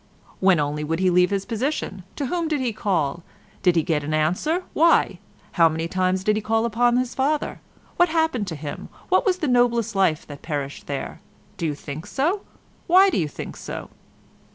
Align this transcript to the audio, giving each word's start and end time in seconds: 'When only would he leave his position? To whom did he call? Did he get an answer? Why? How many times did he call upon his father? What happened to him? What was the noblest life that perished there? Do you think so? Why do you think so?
'When 0.39 0.59
only 0.59 0.83
would 0.83 0.97
he 0.97 1.11
leave 1.11 1.29
his 1.29 1.45
position? 1.45 2.01
To 2.15 2.25
whom 2.25 2.47
did 2.47 2.59
he 2.59 2.73
call? 2.73 3.21
Did 3.61 3.75
he 3.75 3.83
get 3.83 4.03
an 4.03 4.15
answer? 4.15 4.63
Why? 4.73 5.19
How 5.51 5.69
many 5.69 5.87
times 5.87 6.23
did 6.23 6.35
he 6.35 6.41
call 6.41 6.65
upon 6.65 6.97
his 6.97 7.13
father? 7.13 7.61
What 7.97 8.09
happened 8.09 8.47
to 8.47 8.55
him? 8.55 8.89
What 9.09 9.27
was 9.27 9.37
the 9.37 9.47
noblest 9.47 9.95
life 9.95 10.25
that 10.25 10.41
perished 10.41 10.87
there? 10.87 11.21
Do 11.55 11.67
you 11.67 11.75
think 11.75 12.07
so? 12.07 12.41
Why 12.87 13.11
do 13.11 13.17
you 13.19 13.27
think 13.27 13.55
so? 13.55 13.91